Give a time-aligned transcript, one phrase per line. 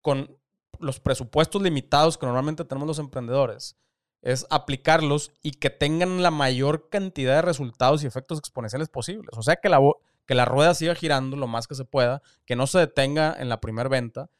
[0.00, 0.36] con
[0.78, 3.76] los presupuestos limitados que normalmente tenemos los emprendedores,
[4.22, 9.30] es aplicarlos y que tengan la mayor cantidad de resultados y efectos exponenciales posibles.
[9.36, 9.80] O sea, que la,
[10.26, 13.48] que la rueda siga girando lo más que se pueda, que no se detenga en
[13.48, 14.30] la primera venta.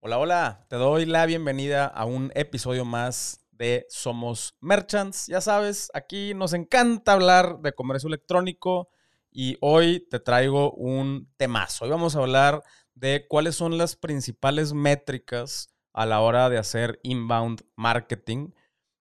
[0.00, 5.26] Hola, hola, te doy la bienvenida a un episodio más de Somos Merchants.
[5.26, 8.88] Ya sabes, aquí nos encanta hablar de comercio electrónico
[9.30, 11.84] y hoy te traigo un temazo.
[11.84, 12.62] Hoy vamos a hablar
[12.94, 18.50] de cuáles son las principales métricas a la hora de hacer inbound marketing.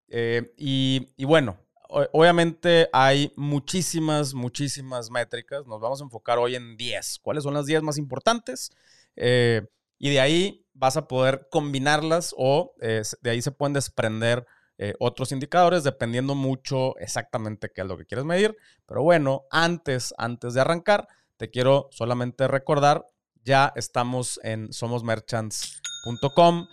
[0.08, 5.66] Eh, y, bueno, obviamente hay muchísimas, muchísimas métricas.
[5.67, 7.20] Nos vamos a enfocar hoy en 10.
[7.22, 8.72] ¿Cuáles son las 10 más importantes?
[9.16, 9.61] Eh,
[9.97, 14.45] y de ahí vas a poder combinarlas o eh, de ahí se pueden desprender
[14.77, 18.57] eh, otros indicadores dependiendo mucho exactamente qué es lo que quieres medir.
[18.85, 21.07] Pero bueno, antes, antes de arrancar,
[21.38, 23.07] te quiero solamente recordar,
[23.43, 26.67] ya estamos en somosmerchants.com.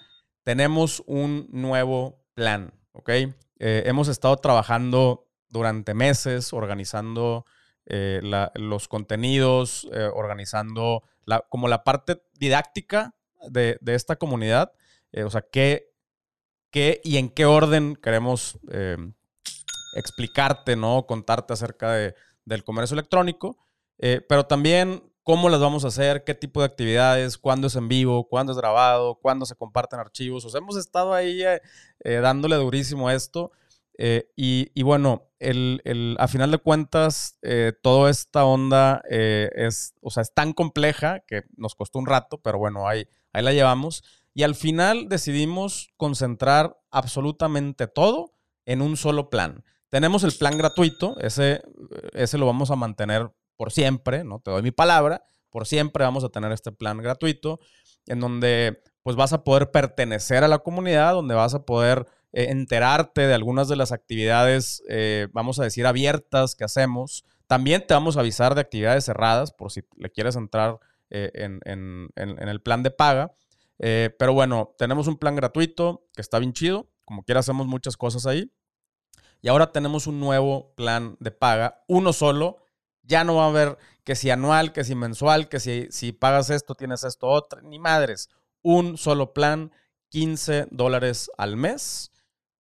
[0.45, 3.09] Tenemos un nuevo plan, ¿ok?
[3.11, 7.45] Eh, hemos estado trabajando durante meses organizando
[8.55, 11.03] los contenidos, organizando
[11.49, 13.17] como la parte didáctica
[13.49, 14.73] de, de esta comunidad.
[15.25, 15.91] o sea, qué,
[16.71, 18.97] qué y en qué orden queremos eh,
[19.97, 21.07] explicarte, ¿no?
[21.07, 23.59] Contarte acerca de, del comercio electrónico,
[23.99, 27.89] eh, pero también cómo las vamos a hacer, qué tipo de actividades, cuándo es en
[27.89, 30.45] vivo, cuándo es grabado, cuándo se comparten archivos.
[30.45, 33.53] O sea, hemos estado ahí eh, dándole durísimo esto.
[34.35, 37.39] Y, bueno, el, a final de cuentas,
[37.83, 42.57] toda esta onda es, o sea, es tan compleja que nos costó un rato, pero
[42.59, 44.03] bueno, ahí, ahí la llevamos.
[44.35, 48.33] Y al final decidimos concentrar absolutamente todo
[48.65, 49.65] en un solo plan.
[49.89, 51.63] Tenemos el plan gratuito, ese,
[52.13, 54.41] ese lo vamos a mantener por siempre, ¿no?
[54.41, 57.59] Te doy mi palabra, por siempre vamos a tener este plan gratuito,
[58.07, 62.47] en donde pues vas a poder pertenecer a la comunidad, donde vas a poder eh,
[62.51, 67.25] enterarte de algunas de las actividades, eh, vamos a decir, abiertas que hacemos.
[67.47, 70.79] También te vamos a avisar de actividades cerradas por si le quieres entrar
[71.11, 73.35] eh, en, en el plan de paga.
[73.83, 76.91] Eh, pero bueno, tenemos un plan gratuito que está bien chido.
[77.05, 78.53] Como quiera, hacemos muchas cosas ahí.
[79.41, 82.59] Y ahora tenemos un nuevo plan de paga, uno solo.
[83.03, 86.51] Ya no va a haber que si anual, que si mensual, que si, si pagas
[86.51, 87.63] esto, tienes esto otro.
[87.63, 88.29] Ni madres.
[88.63, 89.73] Un solo plan,
[90.11, 92.13] 15 dólares al mes.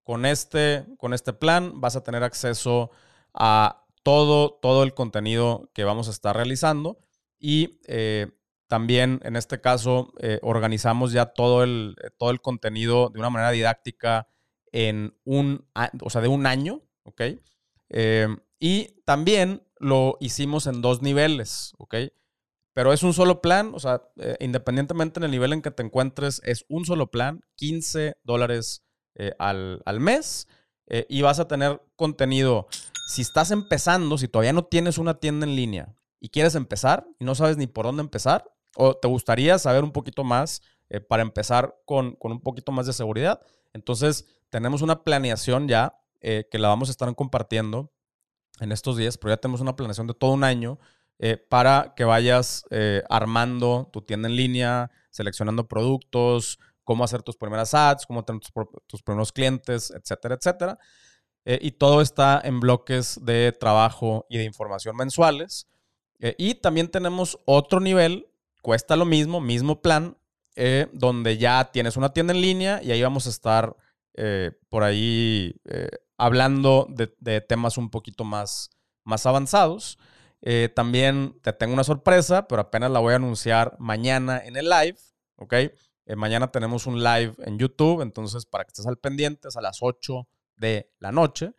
[0.03, 2.91] Con este, con este plan vas a tener acceso
[3.35, 6.99] a todo, todo el contenido que vamos a estar realizando.
[7.39, 8.33] Y eh,
[8.71, 13.29] también en este caso eh, organizamos ya todo el, eh, todo el contenido de una
[13.29, 14.29] manera didáctica
[14.71, 15.67] en un,
[16.01, 16.81] o sea, de un año.
[17.89, 18.29] Eh,
[18.61, 21.75] y también lo hicimos en dos niveles.
[22.73, 24.03] Pero es un solo plan, o sea,
[24.39, 28.85] independientemente en el nivel en que te encuentres, es un solo plan, 15 dólares
[29.41, 30.47] al, al, mes,
[31.09, 32.69] y vas a tener contenido.
[33.09, 37.25] Si estás empezando, si todavía no tienes una tienda en línea y quieres empezar y
[37.25, 38.45] no sabes ni por dónde empezar,
[38.77, 42.93] o te gustaría saber un poquito más eh, para empezar con, un poquito más de
[42.93, 43.41] seguridad.
[43.73, 47.93] Entonces, tenemos una planeación ya eh, que la vamos a estar compartiendo
[48.61, 50.79] en estos días, pero ya tenemos una planeación de todo un año
[51.19, 52.65] eh, para que vayas
[53.09, 58.53] armando tu tienda en línea, seleccionando productos, cómo hacer tus primeras ads, cómo tener tus,
[58.87, 60.79] tus primeros clientes, etcétera, etcétera.
[61.45, 65.69] y todo está en bloques de trabajo y de información mensuales.
[66.19, 68.31] y también tenemos otro nivel
[68.63, 70.17] cuesta lo mismo, mismo plan,
[70.57, 73.77] eh, donde ya tienes una tienda en línea y ahí vamos a estar
[74.15, 75.89] eh, por ahí eh,
[76.19, 78.71] hablando de, temas un poquito más,
[79.05, 79.99] más avanzados.
[80.75, 84.99] también te tengo una sorpresa, pero apenas la voy a anunciar mañana en el live,
[85.37, 85.55] ¿ok?
[86.17, 89.79] mañana tenemos un live en YouTube, entonces para que estés al pendiente es a las
[89.81, 91.55] 8 de la noche.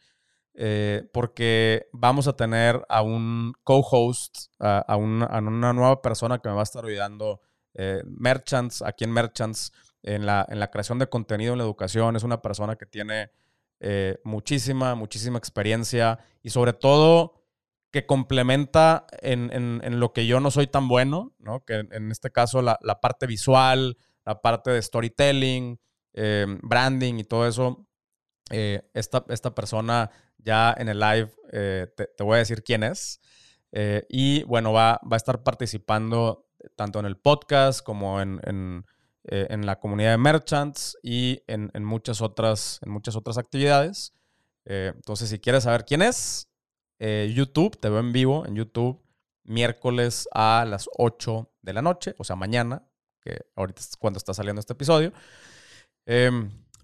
[0.54, 6.62] Eh, porque vamos a tener a un co-host, a, una nueva persona que me va
[6.62, 7.40] a estar ayudando,
[7.74, 9.72] eh, Merchants, aquí en Merchants,
[10.04, 12.16] en la, en la creación de contenido en la educación.
[12.16, 13.32] Es una persona que tiene
[13.80, 17.42] eh, muchísima, muchísima experiencia y sobre todo
[17.92, 21.66] que complementa en, lo que yo no soy tan bueno, ¿no?
[21.66, 25.78] que en este caso la, parte visual, la parte de storytelling,
[26.62, 27.86] branding y todo eso.
[28.50, 30.10] esta, esta persona
[30.44, 33.20] ya en el live eh, te, voy a decir quién es.
[33.72, 38.86] Eh, y bueno, va, va, a estar participando tanto en el podcast como en, en,
[39.24, 44.14] eh, la comunidad de merchants y en, muchas otras, en muchas otras actividades.
[44.66, 46.48] entonces, si quieres saber quién es,
[47.00, 49.02] YouTube, te veo en vivo en YouTube
[49.44, 52.86] miércoles a las 8 de la noche, o sea, mañana,
[53.22, 55.12] que ahorita es cuando está saliendo este episodio.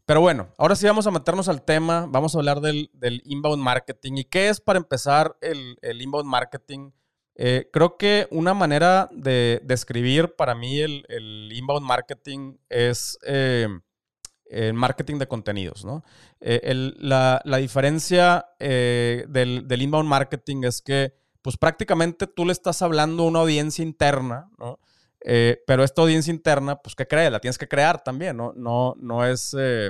[0.08, 2.90] Pero bueno, ahora sí vamos a meternos al tema, vamos a hablar del,
[3.26, 4.14] inbound marketing.
[4.16, 6.92] ¿Y qué es para empezar el, inbound marketing?
[7.36, 15.18] Eh, creo que una manera de describir para mí el, inbound marketing es el marketing
[15.18, 16.06] de contenidos, ¿no?
[16.40, 22.82] Eh, la, diferencia eh, del, del inbound marketing es que pues prácticamente tú le estás
[22.82, 24.80] hablando a una audiencia interna, ¿no?
[25.22, 27.30] Eh, pero esta audiencia interna, pues, ¿qué cree?
[27.30, 28.54] La tienes que crear también, ¿no?
[28.56, 29.90] No, no es, eh,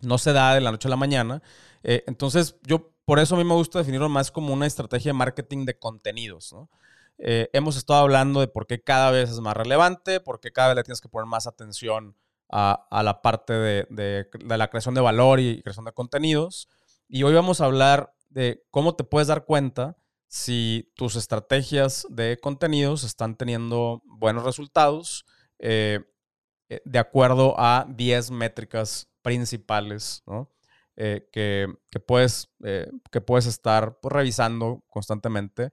[0.00, 1.42] no se da de la noche a la mañana.
[1.82, 5.18] Eh, entonces, yo, por eso a mí me gusta definirlo más como una estrategia de
[5.18, 6.68] marketing de contenidos, ¿no?
[7.18, 10.76] hemos estado hablando de por qué cada vez es más relevante, por qué cada vez
[10.76, 12.14] le tienes que poner más atención
[12.50, 16.68] a, la parte de, de, la creación de valor y creación de contenidos.
[17.08, 19.96] Y hoy vamos a hablar de cómo te puedes dar cuenta
[20.28, 25.24] si tus estrategias de contenidos están teniendo buenos resultados
[25.58, 26.00] eh,
[26.68, 30.24] eh, de acuerdo a 10 métricas principales
[30.96, 32.50] eh, que, puedes,
[33.10, 35.70] que puedes estar pues, revisando constantemente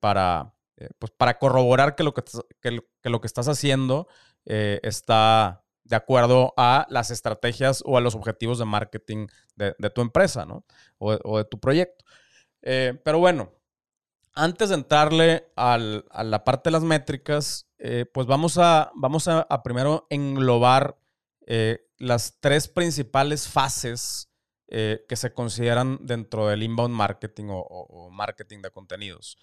[0.00, 0.54] para,
[0.98, 4.08] pues, para corroborar que lo que, lo que estás haciendo
[4.44, 10.46] está de acuerdo a las estrategias o a los objetivos de marketing de, tu empresa
[10.98, 12.04] o, o de tu proyecto.
[12.60, 13.57] pero bueno,
[14.38, 18.92] antes de entrarle a la parte de las métricas, eh, pues vamos a,
[19.64, 20.96] primero englobar
[21.44, 24.30] eh, las tres principales fases
[24.68, 29.38] eh, que se consideran dentro del inbound marketing o, marketing de contenidos.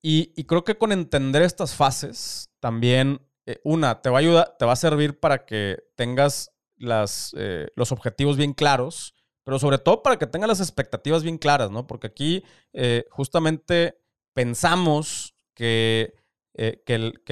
[0.00, 3.20] Y, creo que con entender estas fases, también,
[3.64, 8.54] una, te va a ayudar, te va a servir para que tengas los objetivos bien
[8.54, 9.15] claros
[9.46, 11.86] pero sobre todo para que tengan las expectativas bien claras, ¿no?
[11.86, 13.96] Porque aquí eh, justamente
[14.34, 16.14] pensamos que,
[16.54, 17.22] eh, el,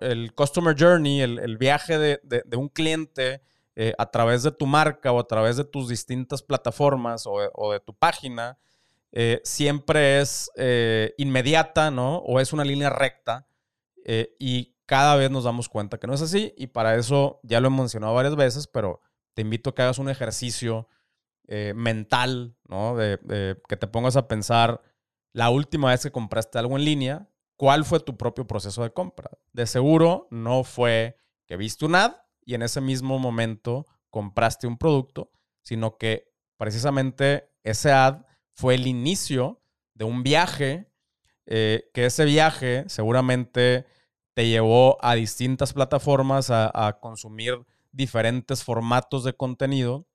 [0.00, 3.42] el, customer journey, el, viaje de, un cliente
[3.76, 7.78] eh, a través de tu marca o a través de tus distintas plataformas o, de
[7.78, 8.58] tu página,
[9.44, 10.50] siempre es
[11.16, 12.16] inmediata, ¿no?
[12.26, 13.46] O es una línea recta
[14.36, 17.68] y cada vez nos damos cuenta que no es así y para eso ya lo
[17.68, 19.00] he mencionado varias veces, pero
[19.34, 20.88] te invito a que hagas un ejercicio
[21.54, 22.96] eh, mental, ¿no?
[22.96, 23.18] De,
[23.68, 24.80] que te pongas a pensar
[25.34, 29.32] la última vez que compraste algo en línea, ¿cuál fue tu propio proceso de compra?
[29.52, 34.78] De seguro no fue que viste un ad y en ese mismo momento compraste un
[34.78, 38.24] producto, sino que precisamente ese ad
[38.54, 39.62] fue el inicio
[39.92, 40.90] de un viaje,
[41.44, 43.84] eh, que ese viaje seguramente
[44.32, 50.06] te llevó a distintas plataformas a consumir diferentes formatos de contenido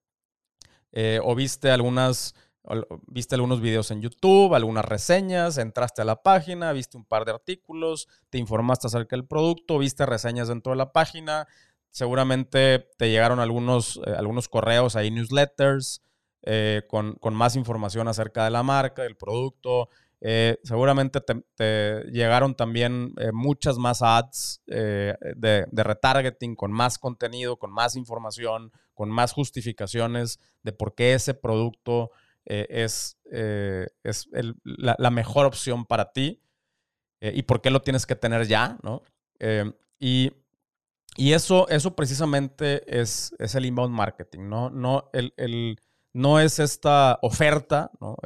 [0.99, 2.33] eh, o viste algunas,
[3.05, 7.33] viste algunos videos en YouTube, algunas reseñas, entraste a la página, viste un par de
[7.33, 11.47] artículos, te informaste acerca del producto, viste reseñas dentro de la página,
[11.91, 16.01] seguramente te llegaron algunos, eh, algunos correos ahí, newsletters,
[16.41, 19.89] eh, con, con, más información acerca de la marca, del producto.
[20.63, 27.95] seguramente te, llegaron también muchas más ads de, de, retargeting con más contenido, con más
[27.95, 32.09] información, con más justificaciones de por qué ese producto
[32.45, 34.27] eh, es, eh, es
[34.63, 36.41] la, mejor opción para ti
[37.21, 39.03] eh, y por qué lo tienes que tener ya, ¿no?
[39.99, 40.31] y,
[41.15, 44.71] eso, eso precisamente es, es, el inbound marketing, ¿no?
[44.71, 45.79] No, el,
[46.13, 48.17] no es esta oferta, ¿no?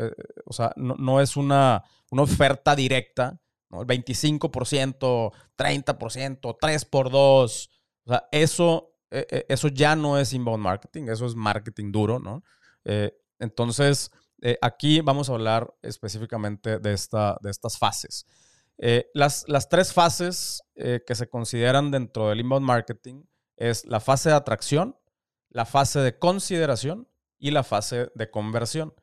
[0.46, 3.82] o sea, no, es una, una, oferta directa, ¿no?
[3.82, 7.70] El 25%, 30%, 3 por 2.
[8.06, 12.20] O sea, eso e, e, eso ya no es inbound marketing, eso es marketing duro,
[12.20, 12.44] ¿no?
[12.86, 14.10] Eh, entonces,
[14.42, 18.26] eh, aquí vamos a hablar específicamente de, esta, de estas fases.
[18.78, 23.24] Eh, las, las, tres fases que se consideran dentro del inbound marketing
[23.56, 24.98] es la fase de atracción,
[25.50, 28.96] la fase de consideración y la fase de conversión.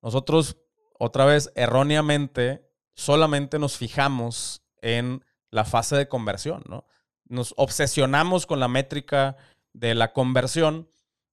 [0.00, 0.56] Nosotros,
[0.98, 6.86] otra vez, erróneamente, solamente nos fijamos en la fase de conversión, ¿no?
[7.28, 9.36] Nos obsesionamos con la métrica
[9.72, 10.88] de la conversión,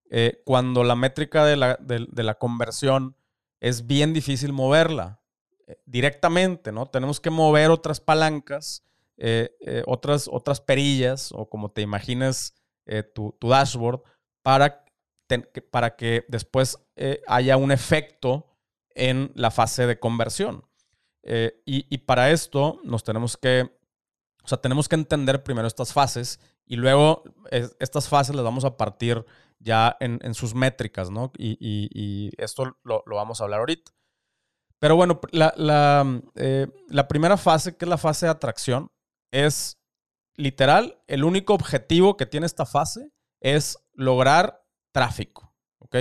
[0.09, 3.15] eh, cuando la métrica de la, conversión
[3.59, 5.19] es bien difícil moverla
[5.67, 6.85] eh, directamente, ¿no?
[6.85, 8.83] Tenemos que mover otras palancas,
[9.17, 12.53] eh, otras, otras perillas, o como te imagines
[13.15, 14.03] tu, dashboard,
[14.43, 14.85] para,
[15.71, 16.77] para que después
[17.27, 18.45] haya un efecto
[18.93, 20.63] en la fase de conversión.
[21.23, 23.75] Y, y, para esto nos tenemos que
[24.45, 27.23] o sea, tenemos que entender primero estas fases y luego
[27.79, 29.25] estas fases las vamos a partir
[29.59, 31.31] ya en, sus métricas, ¿no?
[31.37, 33.91] Y, esto lo, vamos a hablar ahorita.
[34.79, 38.91] Pero bueno, la, eh, la primera fase, que es la fase de atracción,
[39.31, 39.79] es
[40.35, 43.09] literal, el único objetivo que tiene esta fase
[43.39, 45.95] es lograr tráfico, ¿ok?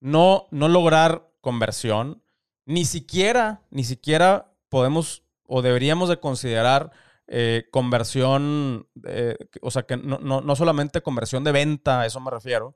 [0.00, 2.22] No, no lograr conversión,
[2.66, 6.92] ni siquiera, ni siquiera podemos o deberíamos de considerar
[7.30, 12.74] eh, conversión, eh, o sea, que no, solamente conversión de venta, a eso me refiero,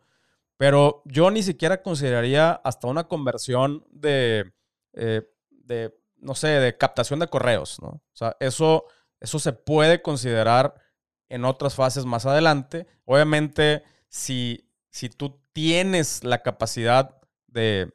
[0.59, 4.52] pero yo ni siquiera consideraría hasta una conversión de,
[4.92, 7.88] eh, de no sé, de captación de correos, ¿no?
[7.88, 8.85] O sea, eso,
[9.21, 10.75] eso se puede considerar
[11.30, 12.87] en otras fases más adelante.
[13.06, 17.90] Obviamente, si, si tú tienes la capacidad de,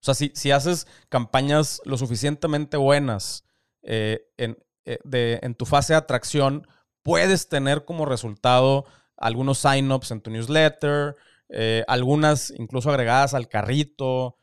[0.00, 3.44] sea, si, si haces campañas lo suficientemente buenas
[3.82, 6.66] en, de, en tu fase de atracción,
[7.02, 8.84] puedes tener como resultado
[9.16, 11.16] algunos sign-ups en tu newsletter,
[11.48, 14.36] eh, algunas incluso agregadas al carrito,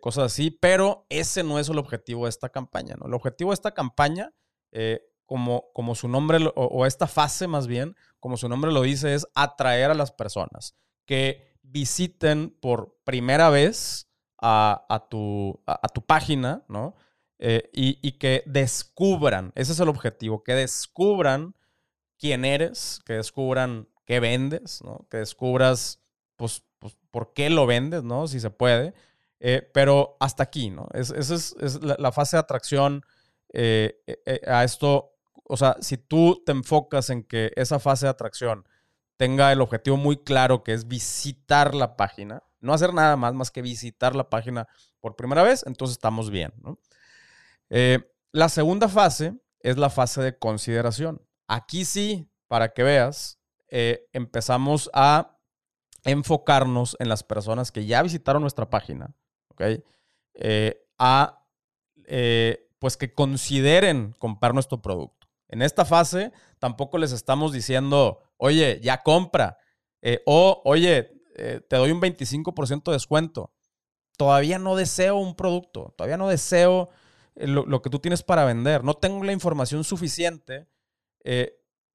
[0.00, 2.94] cosas así, pero ese no es el objetivo de esta campaña.
[3.00, 3.06] ¿no?
[3.06, 4.32] El objetivo de esta campaña
[5.72, 9.90] como, su nombre, o, esta fase más bien, como su nombre lo dice, es atraer
[9.90, 14.08] a las personas que visiten por primera vez
[14.40, 16.94] a, tu, a, tu, página, ¿no?
[17.44, 21.56] Eh, y, que descubran, ese es el objetivo, que descubran
[22.16, 25.08] quién eres, que descubran qué vendes, ¿no?
[25.10, 26.00] Que descubras,
[26.36, 28.28] pues, pues por qué lo vendes, ¿no?
[28.28, 28.94] Si se puede.
[29.40, 30.86] Eh, pero hasta aquí, ¿no?
[30.94, 33.04] esa es, la, fase de atracción
[33.52, 33.96] eh,
[34.46, 35.12] a esto
[35.52, 38.66] o sea, si tú te enfocas en que esa fase de atracción
[39.18, 43.50] tenga el objetivo muy claro, que es visitar la página, no hacer nada más más
[43.50, 44.66] que visitar la página
[45.00, 46.52] por primera vez, entonces estamos bien.
[47.74, 48.00] Eh,
[48.32, 51.22] la segunda fase es la fase de consideración.
[51.48, 55.38] Aquí sí, para que veas, eh, empezamos a
[56.04, 59.16] enfocarnos en las personas que ya visitaron nuestra página,
[59.48, 59.62] ¿ok?
[60.34, 61.46] Eh, a,
[62.78, 65.28] pues que consideren comprar nuestro producto.
[65.48, 69.56] En esta fase tampoco les estamos diciendo, oye, ya compra.
[70.26, 73.54] O, oye, te doy un 25% de descuento.
[74.18, 75.94] Todavía no deseo un producto.
[75.96, 76.90] Todavía no deseo
[77.36, 78.84] eh, lo, que tú tienes para vender.
[78.84, 80.68] No tengo la información suficiente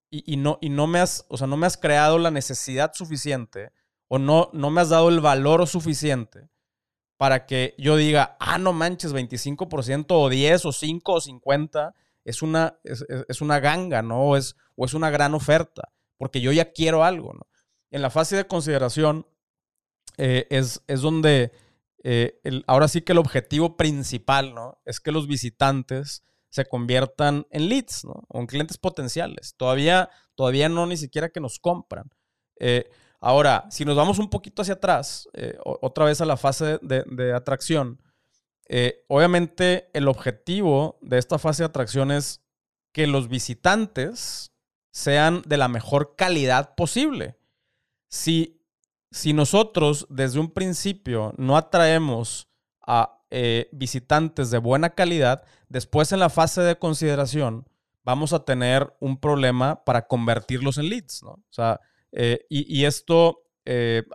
[0.09, 3.71] y, no, y no, me has, o sea, no me has creado la necesidad suficiente
[4.07, 6.49] o no, no me has dado el valor suficiente
[7.17, 12.41] para que yo diga, ah, no manches, 25% o 10 o 5 o 50 es
[12.41, 14.21] una, es, una ganga, ¿no?
[14.21, 17.33] O es, o es una gran oferta, porque yo ya quiero algo.
[17.89, 19.25] En la fase de consideración
[20.17, 21.51] eh, es, es, donde
[22.03, 24.79] eh, ahora sí que el objetivo principal, ¿no?
[24.85, 28.23] Es que los visitantes se conviertan en leads, ¿no?
[28.27, 29.55] O en clientes potenciales.
[29.57, 32.09] Todavía, todavía no ni siquiera que nos compran.
[32.59, 32.89] Eh,
[33.19, 35.27] ahora, si nos vamos un poquito hacia atrás,
[35.63, 37.99] otra vez a la fase de, atracción,
[38.69, 42.41] eh, obviamente, el objetivo de esta fase de atracción es
[42.91, 44.51] que los visitantes
[44.91, 47.37] sean de la mejor calidad posible.
[48.09, 48.56] Si,
[49.11, 52.49] si nosotros desde un principio no atraemos
[52.85, 57.67] a eh, visitantes de buena calidad, después en la fase de consideración
[58.03, 61.31] vamos a tener un problema para convertirlos en leads, ¿no?
[61.31, 63.43] O sea, eh, y, esto,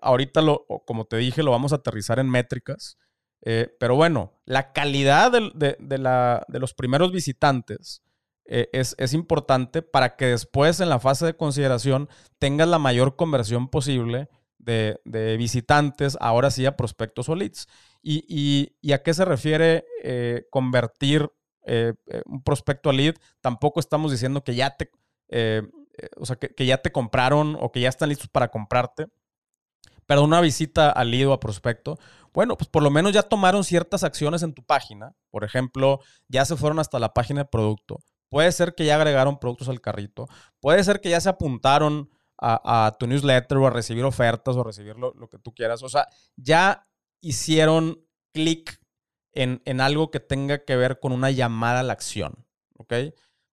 [0.00, 2.96] ahorita, lo, como te dije, lo vamos a aterrizar en métricas.
[3.44, 8.02] Eh, pero bueno, la calidad de, los primeros visitantes
[8.44, 12.08] eh, es, importante para que después en la fase de consideración
[12.38, 14.28] tengas la mayor conversión posible
[14.62, 17.68] de, visitantes, ahora sí a prospectos o leads.
[18.02, 21.30] ¿Y, a qué se refiere eh, convertir
[22.26, 23.14] un prospecto a lead?
[23.40, 24.90] Tampoco estamos diciendo que ya te,
[26.16, 29.06] o sea, que, ya te compraron o que ya están listos para comprarte.
[30.06, 31.98] Pero una visita al lead o a prospecto
[32.32, 35.14] bueno, pues por lo menos ya tomaron ciertas acciones en tu página.
[35.30, 37.98] Por ejemplo, ya se fueron hasta la página de producto.
[38.30, 40.28] Puede ser que ya agregaron productos al carrito.
[40.60, 42.10] Puede ser que ya se apuntaron
[42.44, 45.82] a, tu newsletter o a recibir ofertas o a recibir lo, que tú quieras.
[45.82, 46.88] O sea, ya
[47.20, 48.80] hicieron clic
[49.32, 52.46] en, algo que tenga que ver con una llamada a la acción.
[52.78, 52.94] ¿Ok?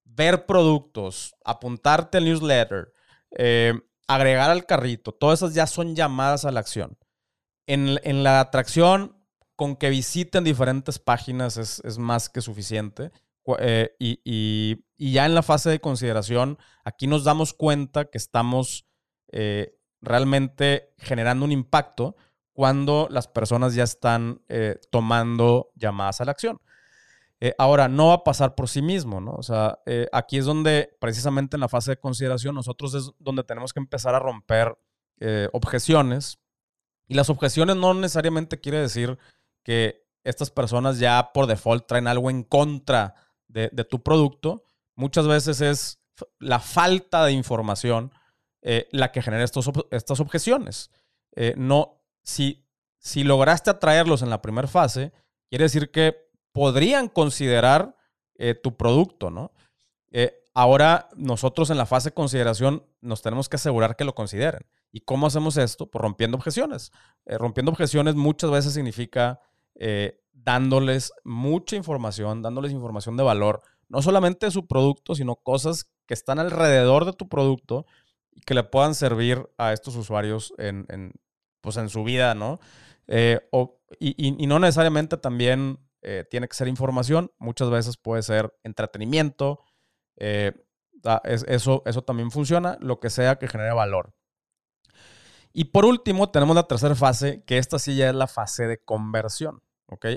[0.06, 2.92] Ver productos, apuntarte al newsletter,
[3.38, 3.74] eh,
[4.08, 5.12] agregar al carrito.
[5.12, 6.98] Todas esas ya son llamadas a la acción
[7.70, 9.16] en, la atracción,
[9.56, 13.12] con que visiten diferentes páginas es, más que suficiente.
[13.60, 18.86] Eh, y, ya en la fase de consideración, aquí nos damos cuenta que estamos
[19.32, 22.18] eh, realmente generando un impacto
[22.52, 26.60] cuando las personas ya están eh, tomando llamadas a la acción.
[27.58, 29.32] ahora, no va a pasar por sí mismo, ¿no?
[29.32, 29.80] O sea,
[30.12, 34.14] aquí es donde, precisamente en la fase de consideración, nosotros es donde tenemos que empezar
[34.16, 34.78] a romper
[35.54, 36.40] objeciones
[37.08, 39.18] Y las objeciones no necesariamente quiere decir
[39.64, 43.16] que estas personas ya por default traen algo en contra
[43.50, 44.64] de, tu producto.
[44.96, 46.00] Muchas veces es
[46.40, 48.12] la falta de información
[48.62, 50.92] eh, la que genera estos, estas objeciones.
[51.36, 52.66] Eh, no, si,
[52.98, 55.12] si lograste atraerlos en la primera fase,
[55.50, 57.96] quiere decir que podrían considerar
[58.36, 59.52] eh, tu producto, ¿no?
[60.56, 64.66] ahora nosotros en la fase de consideración nos tenemos que asegurar que lo consideren.
[64.92, 65.86] ¿Y cómo hacemos esto?
[65.86, 66.92] Pues rompiendo objeciones.
[67.26, 69.40] rompiendo objeciones muchas veces significa
[70.44, 76.14] dándoles mucha información, dándoles información de valor, no solamente de su producto, sino cosas que
[76.14, 77.86] están alrededor de tu producto
[78.32, 81.14] y que le puedan servir a estos usuarios en,
[81.62, 82.60] pues en su vida, ¿no?
[83.08, 83.40] Eh,
[84.00, 89.62] y, no necesariamente también eh, tiene que ser información, muchas veces puede ser entretenimiento,
[90.18, 90.54] eh,
[91.24, 94.14] eso, eso también funciona, lo que sea que genere valor.
[95.54, 98.78] Y por último, tenemos la tercera fase, que esta sí ya es la fase de
[98.78, 99.64] conversión.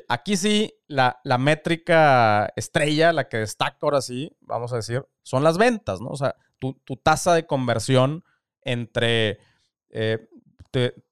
[0.09, 5.57] Aquí sí, la, métrica estrella, la que destaca ahora sí, vamos a decir, son las
[5.59, 6.09] ventas, ¿no?
[6.09, 8.25] O sea, tu, tasa de conversión
[8.63, 9.39] entre
[9.91, 10.29] eh,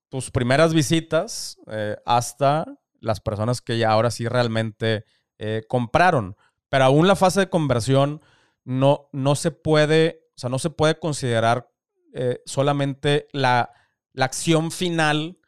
[0.08, 2.66] tus primeras visitas eh, hasta
[3.00, 5.04] las personas que ya ahora sí realmente
[5.38, 6.36] eh, compraron.
[6.68, 8.20] Pero aún la fase de conversión
[8.64, 11.68] no, no se puede, o sea, no se puede considerar
[12.44, 13.70] solamente la,
[14.12, 15.39] la acción final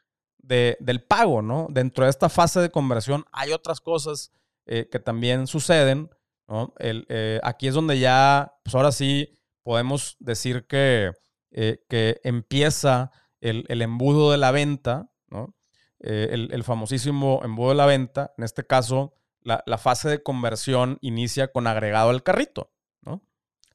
[0.42, 1.68] del pago, ¿no?
[1.70, 4.32] Dentro de esta fase de conversión hay otras cosas
[4.66, 6.10] eh, que también suceden,
[6.46, 6.74] ¿no?
[6.78, 11.12] Eh, aquí es donde ya, pues ahora sí podemos decir que,
[11.50, 15.54] eh, que empieza el, embudo de la venta, ¿no?
[15.98, 21.66] El, famosísimo embudo de la venta, en este caso, la, fase de conversión inicia con
[21.66, 23.22] agregado al carrito, ¿no?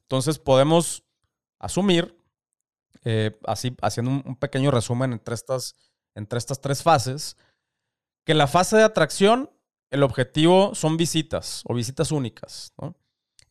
[0.02, 1.04] Entonces podemos
[1.58, 2.16] asumir,
[3.46, 5.74] así haciendo un, pequeño resumen entre estas
[6.18, 7.36] entre estas tres fases,
[8.24, 9.50] que la fase de atracción,
[9.90, 12.74] el objetivo son visitas o visitas únicas.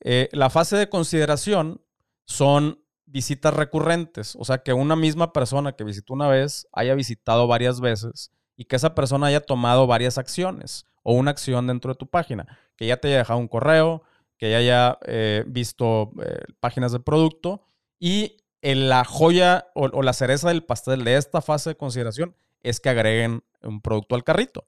[0.01, 1.81] Eh, la fase de consideración
[2.25, 7.47] son visitas recurrentes, o sea, que una misma persona que visitó una vez haya visitado
[7.47, 11.97] varias veces y que esa persona haya tomado varias acciones o una acción dentro de
[11.97, 14.03] tu página, que ya te haya dejado un correo,
[14.37, 17.63] que ya haya eh, visto eh, páginas de producto
[17.97, 22.79] y en la joya o, la cereza del pastel de esta fase de consideración es
[22.79, 24.67] que agreguen un producto al carrito.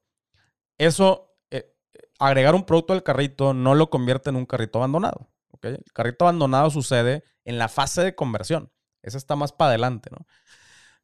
[0.78, 1.76] Eso, eh,
[2.20, 5.30] agregar un producto al carrito no lo convierte en un carrito abandonado.
[5.62, 8.72] El carrito abandonado sucede en la fase de conversión.
[9.02, 10.10] Esa está más para adelante.
[10.12, 10.26] ¿no?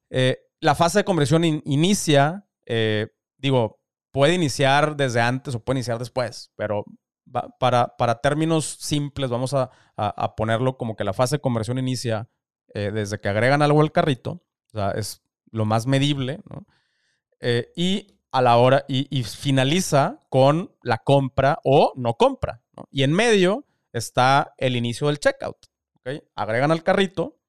[0.10, 6.00] Eh, la fase de conversión inicia, eh, digo, puede iniciar desde antes o puede iniciar
[6.00, 6.86] después, pero
[7.60, 9.70] para, para, términos simples vamos a,
[10.38, 12.30] ponerlo como que la fase de conversión inicia
[12.74, 14.44] desde que agregan algo al carrito.
[14.74, 15.25] O sea, es
[15.56, 16.66] lo más medible, ¿no?
[17.40, 22.62] Eh, y a la hora, y, finaliza con la compra o no compra.
[22.92, 25.58] Y en medio está el inicio del checkout.
[26.36, 27.40] Agregan al carrito,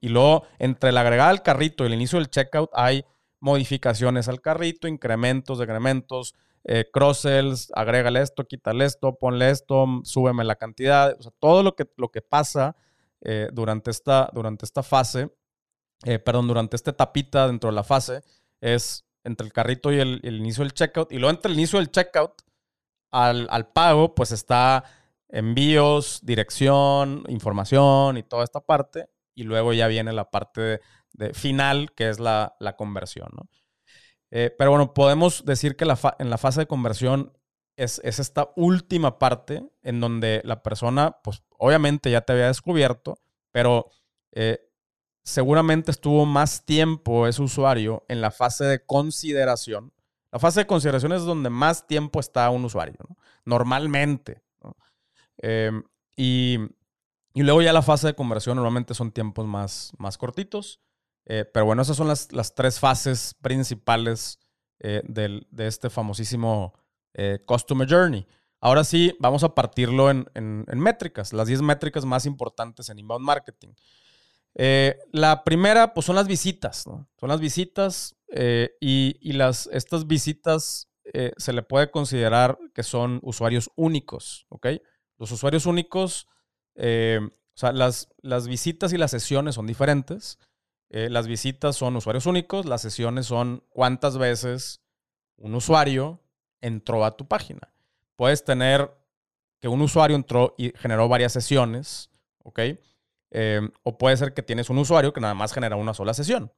[0.00, 3.04] y luego entre la agregada al carrito y el inicio del checkout hay
[3.40, 10.56] modificaciones al carrito, incrementos, decrementos, eh, cross-sells, agrégale esto, quítale esto, ponle esto, súbeme la
[10.56, 12.74] cantidad, todo lo que, lo que pasa
[13.20, 15.28] eh, durante, esta, durante esta fase
[16.04, 18.22] eh, perdón, durante esta tapita dentro de la fase,
[18.60, 21.12] es entre el carrito y el, inicio del checkout.
[21.12, 22.42] Y luego entre el inicio del checkout
[23.10, 24.84] al, pago, pues está
[25.28, 29.08] envíos, dirección, información y toda esta parte.
[29.34, 30.80] Y luego ya viene la parte
[31.12, 33.30] de, final, que es la, conversión.
[34.30, 37.32] Eh, pero bueno, podemos decir que la en la fase de conversión
[37.76, 43.18] es, esta última parte en donde la persona, pues obviamente ya te había descubierto,
[43.52, 43.90] pero
[44.32, 44.63] eh,
[45.24, 49.92] seguramente estuvo más tiempo ese usuario en la fase de consideración.
[50.30, 52.98] La fase de consideración es donde más tiempo está un usuario,
[53.44, 54.42] normalmente.
[55.38, 55.82] Em,
[56.16, 56.58] y,
[57.34, 60.80] luego ya la fase de conversión normalmente son tiempos más, más cortitos.
[61.26, 64.38] Eh, pero bueno, esas son las, tres fases principales
[64.80, 66.74] eh, de este famosísimo
[67.14, 68.26] eh, Customer Journey.
[68.60, 73.24] Ahora sí, vamos a partirlo en, en métricas, las 10 métricas más importantes en inbound
[73.24, 73.74] marketing.
[74.54, 76.78] Eh, la primera, pues son las visitas.
[76.82, 83.20] Son las visitas eh, y, las, estas visitas eh, se le puede considerar que son
[83.22, 84.68] usuarios únicos, ¿ok?
[85.18, 86.28] Los usuarios únicos,
[86.76, 86.80] o
[87.54, 90.38] sea, las, las visitas y las sesiones son diferentes.
[90.90, 94.80] las visitas son usuarios únicos, las sesiones son cuántas veces
[95.36, 96.20] un usuario
[96.60, 97.72] entró a tu página.
[98.16, 98.90] Puedes tener
[99.60, 102.10] que un usuario entró y generó varias sesiones,
[102.42, 102.60] ¿ok?
[103.36, 106.52] Em, o puede ser que tienes un usuario que nada más genera una sola sesión.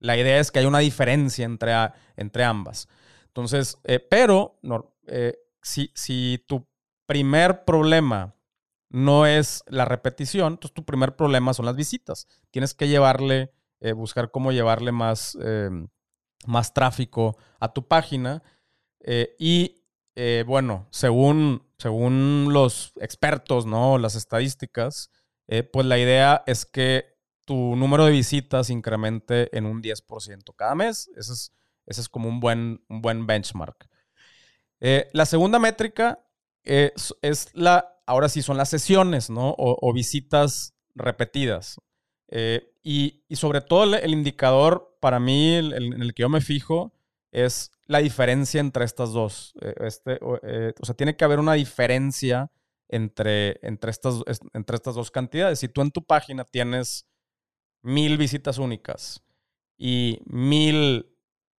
[0.00, 1.72] la idea es que hay una diferencia entre,
[2.16, 2.86] entre ambas.
[3.28, 6.68] Entonces, eh, pero no, eh, si, si tu
[7.06, 8.36] primer problema
[8.90, 12.28] no es la repetición, entonces tu primer problema son las visitas.
[12.50, 15.88] Tienes que llevarle, eh, buscar cómo llevarle más, em,
[16.46, 18.42] más tráfico a tu página.
[19.38, 19.74] y
[20.46, 23.98] bueno, según, según los expertos, ¿no?
[23.98, 25.10] Las estadísticas,
[25.72, 31.10] pues la idea es que tu número de visitas incremente en un 10% cada mes.
[31.16, 31.52] Ese es,
[31.86, 33.88] ese es como un buen, un buen benchmark.
[34.80, 36.20] Eh, la segunda métrica
[36.62, 37.14] es,
[37.54, 39.54] la, ahora sí, son las sesiones, ¿no?
[39.56, 41.80] O, visitas repetidas.
[42.28, 46.92] Eh, y, sobre todo el, indicador para mí, en el que yo me fijo,
[47.32, 49.54] es la diferencia entre estas dos.
[49.62, 52.50] Eh, este, o sea, tiene que haber una diferencia
[52.88, 54.22] entre, entre, estas,
[54.54, 55.58] entre estas dos cantidades.
[55.58, 57.06] Si tú en tu página tienes
[57.82, 59.22] mil visitas únicas
[59.76, 61.14] y mil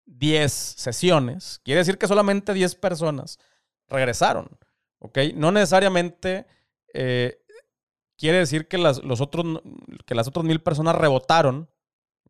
[0.05, 3.39] diez sesiones, quiere decir que solamente diez personas
[3.87, 4.49] regresaron.
[4.99, 5.17] ¿Ok?
[5.35, 6.45] No necesariamente
[6.93, 7.41] eh,
[8.17, 9.61] quiere decir que las, los otros,
[10.05, 11.69] que las otras mil personas rebotaron.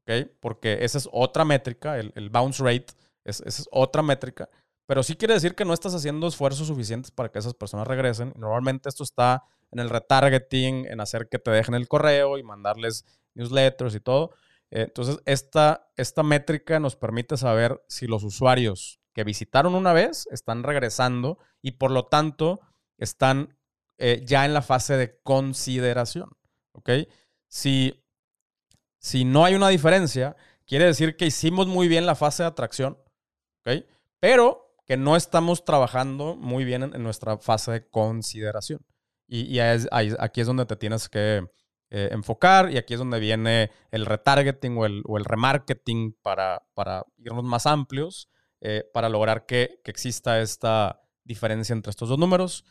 [0.02, 0.28] ¿Ok?
[0.40, 4.50] Porque esa es otra métrica, el, bounce rate, esa es otra métrica.
[4.90, 8.34] Pero sí quiere decir que no estás haciendo esfuerzos suficientes para que esas personas regresen.
[8.36, 13.06] Normalmente esto está en el retargeting, en hacer que te dejen el correo y mandarles
[13.36, 14.32] newsletters y todo.
[14.72, 20.28] Eh, entonces, esta, esta métrica nos permite saber si los usuarios que visitaron una vez
[20.32, 22.60] están regresando y por lo tanto
[22.98, 23.56] están
[24.00, 26.32] eh, ya en la fase de consideración.
[26.72, 26.90] ¿Ok?
[27.48, 28.04] Si,
[28.98, 32.98] si no hay una diferencia, quiere decir que hicimos muy bien la fase de atracción.
[33.60, 33.86] ¿Ok?
[34.20, 38.84] Pero que no estamos trabajando muy bien en, nuestra fase de consideración.
[39.28, 41.48] Y, aquí es donde te tienes que
[41.92, 46.64] eh, enfocar y aquí es donde viene el retargeting o el, o el remarketing para,
[46.74, 52.66] para, irnos más amplios, eh, para lograr que, exista esta diferencia entre estos dos números.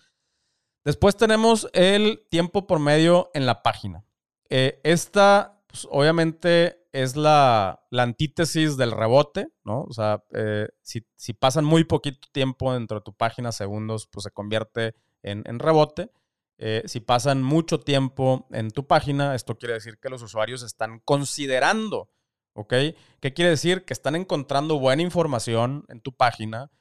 [0.84, 4.04] Después tenemos el tiempo por medio en la página.
[4.50, 9.82] Eh, esta, pues, obviamente, es la, antítesis del rebote, ¿no?
[9.82, 10.24] O sea,
[10.82, 15.44] si, si, pasan muy poquito tiempo dentro de tu página, segundos, pues se convierte en,
[15.46, 16.10] en rebote.
[16.60, 20.98] Eh, si pasan mucho tiempo en tu página, esto quiere decir que los usuarios están
[21.04, 22.10] considerando,
[22.52, 22.74] ¿ok?
[23.20, 23.84] ¿Qué quiere decir?
[23.84, 26.72] Que están encontrando buena información en tu página,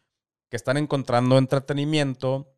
[0.50, 2.52] que están encontrando entretenimiento,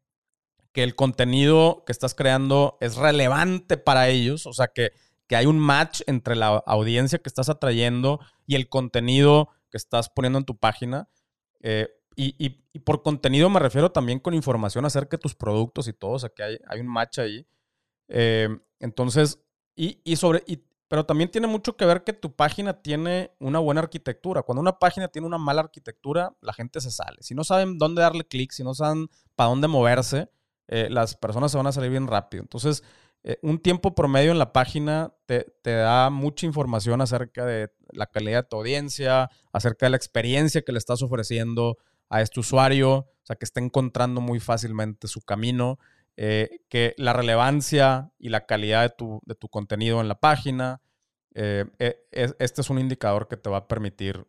[0.72, 4.92] que el contenido que estás creando es relevante para ellos, o sea, que,
[5.30, 10.10] que hay un match entre la audiencia que estás atrayendo y el contenido que estás
[10.10, 11.08] poniendo en tu página.
[11.62, 12.50] Eh, y,
[12.84, 16.30] por contenido me refiero también con información acerca de tus productos y todo, o sea
[16.30, 17.48] que hay, hay un match ahí.
[18.08, 19.40] Eh, entonces,
[19.76, 20.44] y, sobre,
[20.88, 24.42] pero también tiene mucho que ver que tu página tiene una buena arquitectura.
[24.42, 27.18] Cuando una página tiene una mala arquitectura, la gente se sale.
[27.22, 30.32] Si no saben dónde darle clic, si no saben para dónde moverse,
[30.68, 32.42] eh, las personas se van a salir bien rápido.
[32.42, 32.84] Entonces,
[33.24, 38.08] eh, un tiempo promedio en la página te, te, da mucha información acerca de la
[38.08, 41.78] calidad de tu audiencia, acerca de la experiencia que le estás ofreciendo,
[42.12, 45.78] a este usuario, o sea, que está encontrando muy fácilmente su camino,
[46.18, 50.82] eh, que la relevancia y la calidad de tu, de tu contenido en la página,
[51.36, 51.66] eh,
[52.10, 54.26] este es un indicador que te va a permitir,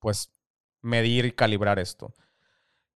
[0.00, 0.34] pues,
[0.82, 2.12] medir y calibrar esto.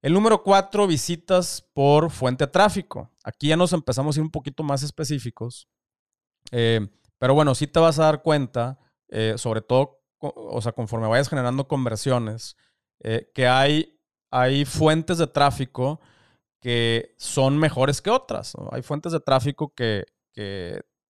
[0.03, 3.11] El número cuatro, visitas por fuente de tráfico.
[3.25, 5.69] Aquí ya nos empezamos a ir un poquito más específicos.
[6.51, 8.79] pero bueno, sí te vas a dar cuenta,
[9.37, 12.57] sobre todo, o sea, conforme vayas generando conversiones,
[13.35, 13.99] que hay
[14.31, 16.01] hay fuentes de tráfico
[16.61, 18.55] que son mejores que otras.
[18.73, 20.07] Hay fuentes de tráfico que,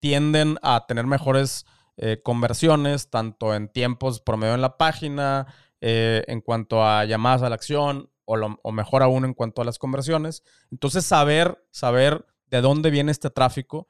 [0.01, 6.41] tienden a tener mejores eh, conversiones, tanto en tiempos promedio en la página, eh, en
[6.41, 10.43] cuanto a llamadas a la acción, o, mejor aún en cuanto a las conversiones.
[10.71, 13.89] Entonces, saber, saber de dónde viene este tráfico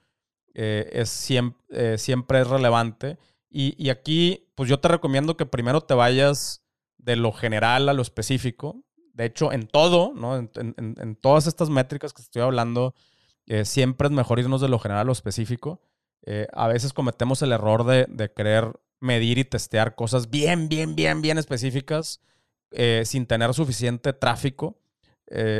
[0.54, 3.18] eh, es siempre, siempre, es relevante.
[3.50, 6.62] Y, y, aquí, pues yo te recomiendo que primero te vayas
[6.98, 8.84] de lo general a lo específico.
[9.12, 10.36] De hecho, en todo, ¿no?
[10.36, 12.94] En, todas estas métricas que estoy hablando,
[13.46, 15.80] eh, siempre es mejor irnos de lo general a lo específico.
[16.22, 21.22] Eh, a veces cometemos el error de, querer medir y testear cosas bien, bien, bien,
[21.22, 22.20] bien específicas
[22.70, 24.80] eh, sin tener suficiente tráfico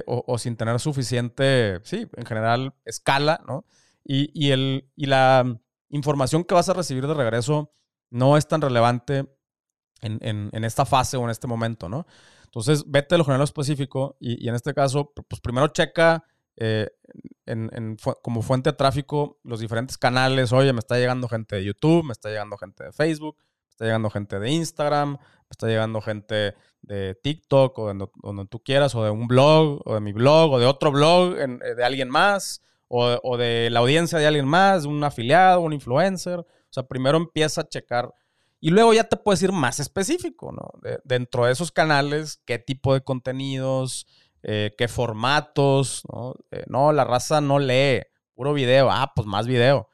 [0.06, 3.66] o, sin tener suficiente, sí, en general, escala, ¿no?
[4.02, 7.70] Y, el, y la información que vas a recibir de regreso
[8.08, 9.26] no es tan relevante
[10.00, 12.06] en, en esta fase o en este momento, ¿no?
[12.48, 16.24] Entonces, vete de lo general específico y, en este caso, pues primero checa
[16.56, 16.88] eh,
[18.22, 20.52] como fuente de tráfico los diferentes canales.
[20.52, 23.36] Oye, me está llegando gente de YouTube, me está llegando gente de Facebook,
[23.78, 29.04] está llegando gente de Instagram, está llegando gente de TikTok o donde, tú quieras, o
[29.04, 32.60] de un blog, o de mi blog, o de otro blog eh, de alguien más,
[32.88, 36.40] o, de la audiencia de alguien más, un afiliado, un influencer.
[36.40, 38.12] O sea, primero empieza a checar
[38.58, 40.72] y luego ya te puedes ir más específico, ¿no?
[41.04, 44.08] dentro de esos canales, qué tipo de contenidos,
[44.42, 46.34] eh, qué formatos, ¿no?
[46.50, 48.02] Eh, no, la raza no lee,
[48.34, 49.88] puro video, ah, pues más video.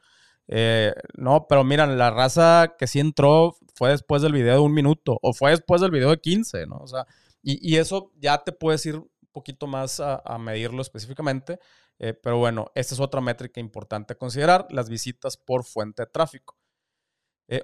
[1.17, 5.19] No, pero miran, la raza que sí entró fue después del video de un minuto
[5.21, 6.77] o fue después del video de 15, ¿no?
[6.77, 7.05] O sea,
[7.43, 11.59] y, eso ya te puedes ir un poquito más a, medirlo específicamente.
[11.99, 16.57] pero bueno, esta es otra métrica importante a considerar, las visitas por fuente de tráfico.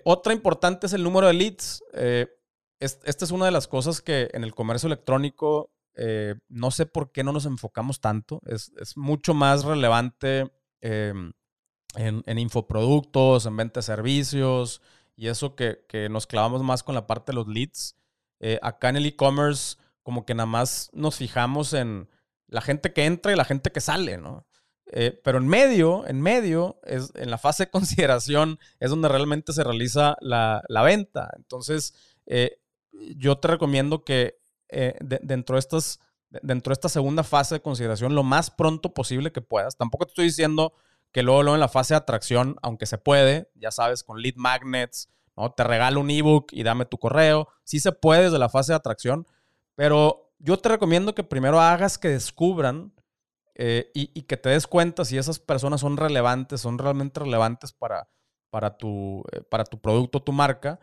[0.03, 1.83] otra importante es el número de leads.
[2.79, 7.11] esta es una de las cosas que en el comercio electrónico eh, no sé por
[7.11, 8.41] qué no nos enfocamos tanto.
[8.45, 11.33] Es, mucho más relevante em,
[11.95, 14.81] en, infoproductos, en venta de servicios
[15.15, 17.95] y eso que, nos clavamos más con la parte de los leads.
[18.39, 22.09] Eh, acá en el e-commerce, como que nada más nos fijamos en
[22.47, 24.47] la gente que entra y la gente que sale, ¿no?
[24.93, 29.53] Eh, pero en medio, en medio, es, en la fase de consideración, es donde realmente
[29.53, 31.31] se realiza la, la venta.
[31.37, 31.93] Entonces,
[32.91, 34.41] yo te recomiendo que
[34.73, 39.33] eh, dentro, de estas, dentro de esta segunda fase de consideración lo más pronto posible
[39.33, 39.77] que puedas.
[39.77, 40.73] Tampoco te estoy diciendo
[41.11, 44.35] que luego, luego en la fase de atracción, aunque se puede, ya sabes, con lead
[44.35, 45.51] magnets, ¿no?
[45.51, 47.47] Te regalo un ebook y dame tu correo.
[47.63, 49.27] Sí se puede desde la fase de atracción,
[49.75, 52.93] pero yo te recomiendo que primero hagas que descubran
[53.55, 58.09] eh, y, que te des cuenta si esas personas son relevantes, son realmente relevantes para,
[58.49, 60.79] para, tu, eh, para tu producto, tu marca.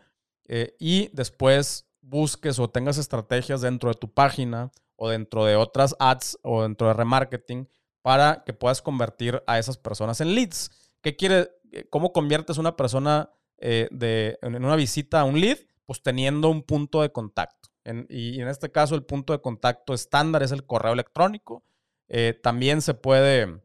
[0.79, 6.39] y después busques o tengas estrategias dentro de tu página o dentro de otras ads
[6.43, 7.69] o dentro de remarketing
[8.03, 10.71] para que puedas convertir a esas personas en leads.
[11.03, 11.51] ¿Qué quiere?
[11.73, 15.59] Eh, ¿Cómo conviertes una persona eh, de, en una visita a un lead?
[15.87, 17.71] Pues teniendo un punto de contacto.
[18.11, 21.65] y en este caso el punto de contacto estándar es el correo electrónico.
[22.09, 23.63] Eh, también se puede,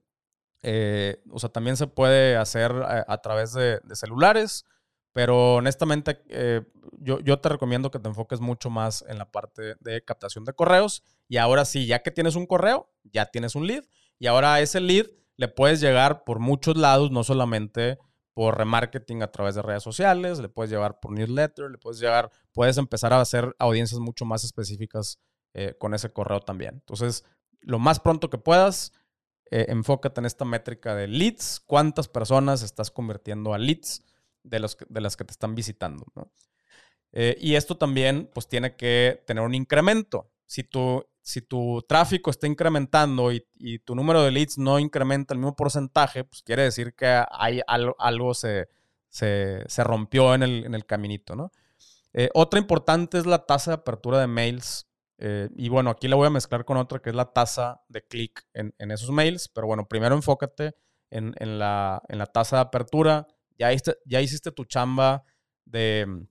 [1.30, 4.66] o sea, también se puede hacer a, través de, celulares
[5.12, 6.24] pero honestamente,
[7.00, 10.54] yo, yo, te recomiendo que te enfoques mucho más en la parte de captación de
[10.54, 11.04] correos.
[11.28, 13.84] Y ahora sí, ya que tienes un correo, ya tienes un lead.
[14.24, 18.00] Y ahora ese lead le puedes llegar por muchos lados, no solamente
[18.34, 22.32] por remarketing a través de redes sociales, le puedes llevar por newsletter, le puedes llegar,
[22.54, 25.20] puedes empezar a hacer audiencias mucho más específicas
[25.54, 26.76] eh, con ese correo también.
[26.76, 27.26] Entonces,
[27.60, 28.94] lo más pronto que puedas,
[29.52, 34.06] eh, enfócate en esta métrica de leads, cuántas personas estás convirtiendo a leads
[34.42, 36.06] de, los, de las que te están visitando.
[37.12, 40.32] Eh, y esto también pues tiene que tener un incremento.
[40.46, 45.40] Si tu, si tu tráfico está incrementando y, tu número de leads no incrementa el
[45.40, 48.68] mismo porcentaje, pues quiere decir que hay algo, algo se,
[49.10, 51.36] se, rompió en el, en el caminito.
[51.36, 51.52] ¿no?
[52.14, 54.88] Eh, otra importante es la tasa de apertura de mails.
[55.18, 58.06] Eh, y bueno, aquí la voy a mezclar con otra que es la tasa de
[58.06, 59.48] clic en, en, esos mails.
[59.48, 60.76] Pero bueno, primero enfócate
[61.10, 63.28] en, en, la, la tasa de apertura
[64.06, 65.24] ya hiciste, tu chamba
[65.66, 66.28] de,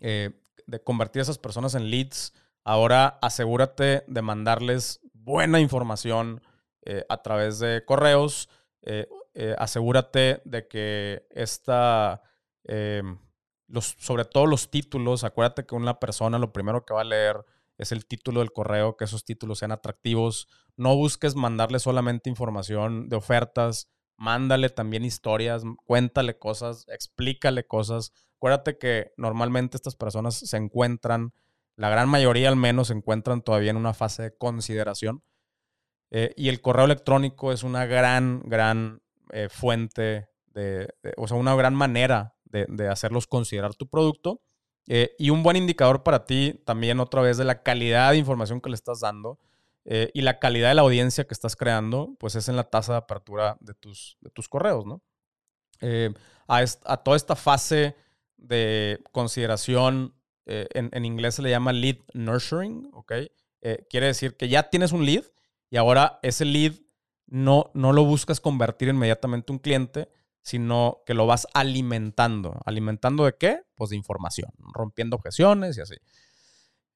[0.00, 0.30] eh,
[0.66, 2.32] de convertir a esas personas en leads.
[2.64, 6.42] Ahora asegúrate de mandarles buena información
[6.82, 8.48] eh, a través de correos.
[8.82, 9.06] Eh,
[9.58, 12.22] asegúrate de que esta,
[13.66, 17.44] los, sobre todo los títulos, acuérdate que una persona lo primero que va a leer
[17.78, 20.48] es el título del correo, que esos títulos sean atractivos.
[20.76, 28.12] No busques mandarle solamente información de ofertas, mándale también historias, cuéntale cosas, explícale cosas.
[28.36, 31.32] Acuérdate que normalmente estas personas se encuentran,
[31.76, 35.22] la gran mayoría al menos se encuentran todavía en una fase de consideración.
[36.10, 41.54] Eh, y el correo electrónico es una gran, gran eh, fuente, de, o sea, una
[41.54, 44.42] gran manera de, hacerlos considerar tu producto.
[44.88, 48.60] Eh, y un buen indicador para ti también otra vez de la calidad de información
[48.60, 49.38] que le estás dando
[49.84, 52.98] y la calidad de la audiencia que estás creando, pues es en la tasa de
[52.98, 55.02] apertura de tus, de tus correos, ¿no?
[55.82, 56.14] Eh,
[56.46, 57.96] a, toda esta fase
[58.36, 60.14] de consideración,
[60.46, 63.12] eh, en, inglés se le llama lead nurturing, ¿ok?
[63.88, 65.22] quiere decir que ya tienes un lead
[65.70, 66.72] y ahora ese lead
[67.28, 70.08] no, no lo buscas convertir inmediatamente en un cliente,
[70.42, 72.60] sino que lo vas alimentando.
[72.66, 73.62] ¿Alimentando de qué?
[73.76, 75.94] Pues de información, rompiendo objeciones y así.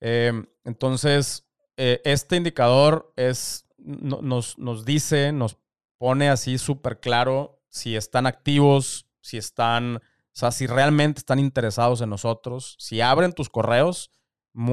[0.00, 5.58] entonces, eh, este indicador es, nos, nos dice, nos
[5.98, 10.00] pone así súper claro si están activos, si están,
[10.36, 12.76] o sea, si realmente están interesados en nosotros.
[12.78, 14.10] Si abren tus correos,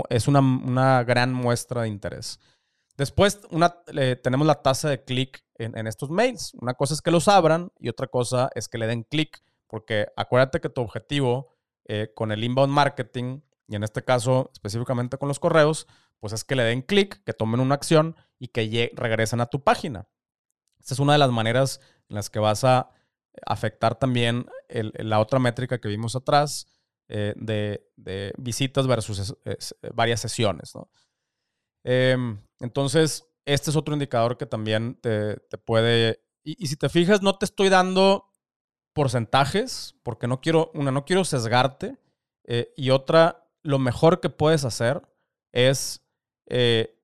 [0.09, 2.41] es una, gran muestra de interés.
[2.97, 3.81] Después una,
[4.21, 6.53] tenemos la tasa de clic en, en, estos mails.
[6.55, 10.07] Una cosa es que los abran y otra cosa es que le den clic, porque
[10.17, 15.29] acuérdate que tu objetivo eh, con el inbound marketing, y en este caso específicamente con
[15.29, 15.87] los correos,
[16.19, 19.63] pues es que le den clic, que tomen una acción y que regresen a tu
[19.63, 20.09] página.
[20.77, 22.89] Esta es una de las maneras en las que vas a
[23.45, 26.67] afectar también la otra métrica que vimos atrás
[27.09, 29.35] eh, de, visitas versus
[29.93, 30.73] varias sesiones.
[31.83, 36.23] Em, entonces, este es otro indicador que también te, puede...
[36.43, 38.29] Y, si te fijas, no te estoy dando
[38.93, 41.97] porcentajes, porque no quiero, una, no quiero sesgarte,
[42.45, 45.01] eh, y otra, lo mejor que puedes hacer
[45.51, 46.05] es
[46.47, 46.99] eh,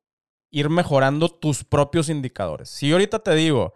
[0.52, 2.70] ir mejorando tus propios indicadores.
[2.70, 3.74] Si yo ahorita te digo,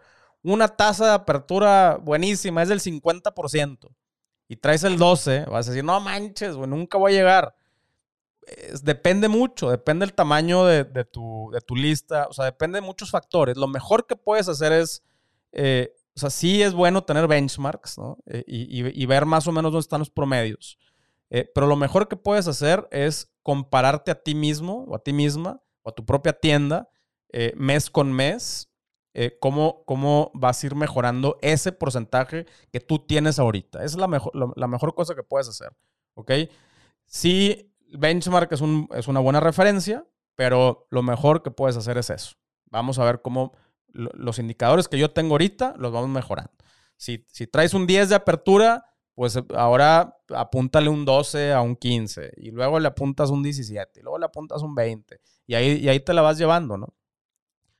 [0.52, 3.88] una tasa de apertura buenísima es del 50%,
[4.46, 7.56] y traes el 12, vas a decir, no manches, güey, nunca voy a llegar
[8.82, 13.10] depende mucho, depende del tamaño de, tu, de, tu, lista, o sea, depende de muchos
[13.10, 13.56] factores.
[13.56, 15.02] Lo mejor que puedes hacer es,
[15.52, 18.18] eh, o sea, sí es bueno tener benchmarks, ¿no?
[18.26, 20.78] Eh, y, ver más o menos dónde están los promedios.
[21.30, 25.12] Eh, pero lo mejor que puedes hacer es compararte a ti mismo o a ti
[25.12, 26.88] misma o a tu propia tienda
[27.56, 28.70] mes con mes,
[29.40, 33.78] cómo, cómo vas a ir mejorando ese porcentaje que tú tienes ahorita.
[33.78, 35.72] Esa es la mejor, la mejor cosa que puedes hacer,
[36.14, 36.32] ¿ok?
[37.06, 42.10] Sí benchmark es, un, es una buena referencia, pero lo mejor que puedes hacer es
[42.10, 42.36] eso.
[42.66, 43.52] Vamos a ver cómo
[43.92, 46.52] los indicadores que yo tengo ahorita los vamos mejorando.
[46.96, 52.32] Si, si traes un 10 de apertura, pues ahora apúntale un 12 a un 15
[52.36, 55.88] y luego le apuntas un 17 y luego le apuntas un 20 y ahí, y
[55.88, 56.94] ahí te la vas llevando, ¿no?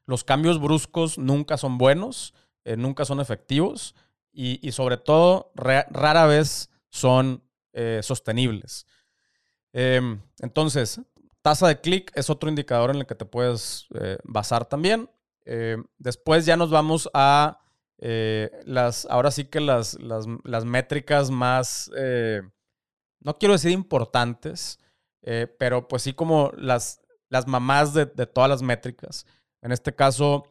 [0.07, 3.95] Los cambios bruscos nunca son buenos, eh, nunca son efectivos
[4.33, 8.87] y, sobre todo rara vez son eh, sostenibles.
[9.73, 11.01] Em, entonces,
[11.43, 15.11] tasa de clic es otro indicador en el que te puedes eh, basar también.
[15.45, 17.61] Em, después ya nos vamos a
[18.67, 21.91] las, ahora sí que las, las, métricas más,
[23.21, 24.79] no quiero decir importantes,
[25.59, 27.01] pero pues sí como las,
[27.35, 29.27] las mamás de, todas las métricas.
[29.65, 30.45] En este caso,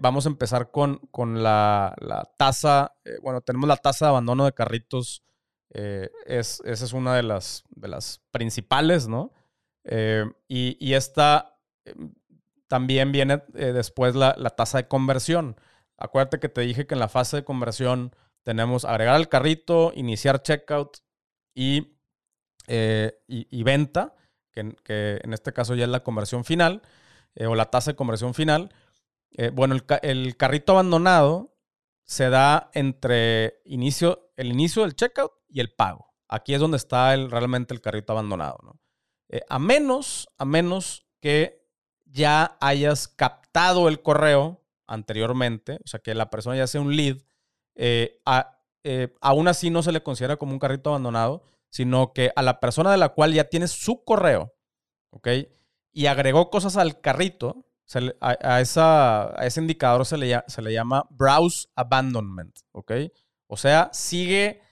[0.00, 4.52] vamos a empezar con, con la, la tasa, bueno, tenemos la tasa de abandono de
[4.52, 5.24] carritos
[5.74, 9.32] eh, es, esa es una de las, de las principales, ¿no?
[9.84, 11.58] Eh, y, esta
[12.68, 15.56] también viene eh, después la, tasa de conversión.
[15.96, 20.42] Acuérdate que te dije que en la fase de conversión tenemos agregar al carrito, iniciar
[20.42, 20.98] checkout
[21.54, 21.96] y,
[22.68, 24.14] y, venta,
[24.52, 26.82] que, que, en este caso ya es la conversión final,
[27.38, 28.72] o la tasa de conversión final.
[29.54, 31.56] bueno, el, carrito abandonado
[32.04, 36.12] se da entre inicio, el inicio del checkout y el pago.
[36.28, 38.58] Aquí es donde está el, realmente el carrito abandonado.
[39.32, 41.66] Eh, a menos, a menos que
[42.04, 47.16] ya hayas captado el correo anteriormente, o sea, que la persona ya sea un lead,
[47.74, 48.20] eh,
[48.84, 52.60] eh, aún así no se le considera como un carrito abandonado, sino que a la
[52.60, 54.54] persona de la cual ya tienes su correo,
[55.10, 55.28] ¿ok?
[55.92, 57.66] Y agregó cosas al carrito,
[58.20, 62.92] a, esa, a, ese indicador se le, se le llama browse abandonment, ¿ok?
[63.46, 64.62] O sea, sigue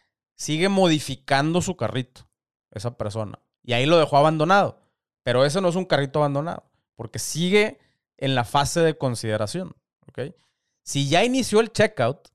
[0.40, 2.26] sigue modificando su carrito,
[2.70, 3.38] esa persona.
[3.62, 4.80] Y ahí lo dejó abandonado.
[5.22, 6.64] Pero ese no es un carrito abandonado,
[6.96, 7.78] porque sigue
[8.16, 9.76] en la fase de consideración.
[10.08, 10.34] ¿ok?
[10.82, 12.28] Si ya inició el checkout,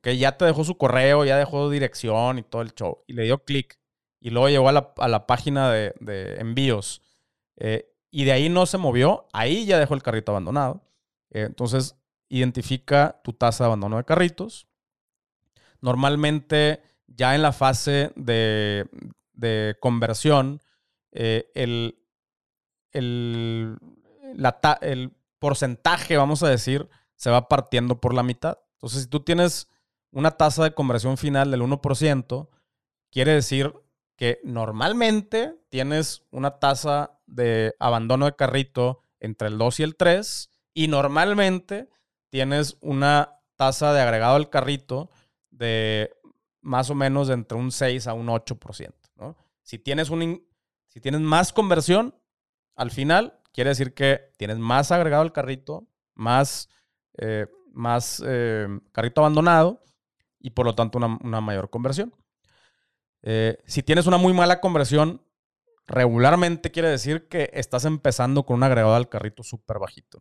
[0.00, 3.24] que ya te dejó su correo, ya dejó dirección y todo el show, y le
[3.24, 3.76] dio clic,
[4.20, 7.02] y luego llegó a la, página de, envíos,
[7.56, 10.82] eh, y de ahí no se movió, ahí ya dejó el carrito abandonado.
[11.30, 11.96] Entonces,
[12.28, 14.68] identifica tu tasa de abandono de carritos.
[15.80, 18.86] Normalmente ya en la fase de,
[19.80, 20.60] conversión,
[21.10, 21.98] eh, el,
[22.92, 23.78] el,
[24.82, 28.58] el porcentaje, vamos a decir, se va partiendo por la mitad.
[28.74, 29.68] Entonces, si tú tienes
[30.10, 32.48] una tasa de conversión final del 1%,
[33.10, 33.74] quiere decir
[34.16, 40.50] que normalmente tienes una tasa de abandono de carrito entre el 2 y el 3
[40.74, 41.88] y normalmente
[42.28, 45.10] tienes una tasa de agregado al carrito
[45.50, 46.10] de
[46.60, 48.92] más o menos entre un 6 a un 8%.
[49.16, 49.36] ¿no?
[49.62, 50.46] Si, tienes un,
[50.88, 52.14] si tienes más conversión,
[52.76, 56.68] al final quiere decir que tienes más agregado al carrito, más,
[57.18, 59.82] eh, más eh, carrito abandonado
[60.38, 62.14] y por lo tanto una, mayor conversión.
[63.22, 65.22] Eh, si tienes una muy mala conversión,
[65.86, 70.18] regularmente quiere decir que estás empezando con un agregado al carrito súper bajito.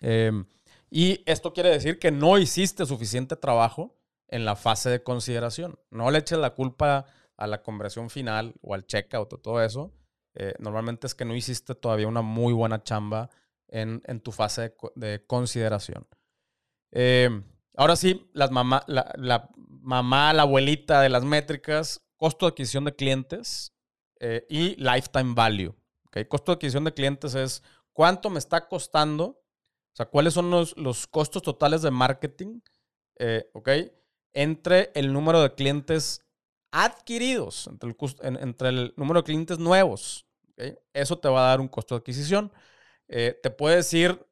[0.00, 0.46] Em,
[0.90, 3.96] y esto quiere decir que no hiciste suficiente trabajo
[4.28, 5.78] en la fase de consideración.
[5.90, 7.06] No le eches la culpa
[7.36, 9.92] a la conversión final o al checkout o todo eso.
[10.34, 13.30] Eh, normalmente es que no hiciste todavía una muy buena chamba
[13.68, 16.06] en, tu fase de, consideración.
[16.92, 17.42] Eh,
[17.76, 22.94] ahora sí, las mamá, la, mamá, la abuelita de las métricas, costo de adquisición de
[22.96, 23.72] clientes
[24.20, 25.74] eh, y lifetime value.
[26.06, 26.26] ¿okay?
[26.26, 27.62] Costo de adquisición de clientes es
[27.94, 32.60] cuánto me está costando, o sea, cuáles son los, los costos totales de marketing,
[33.18, 33.50] eh.
[34.32, 36.24] Entre el número de clientes
[36.70, 40.24] adquiridos, entre el, entre el número de clientes nuevos.
[40.92, 42.52] Eso te va a dar un costo de adquisición.
[43.08, 44.24] Eh, te puedes ir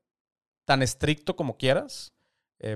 [0.64, 2.12] tan estricto como quieras.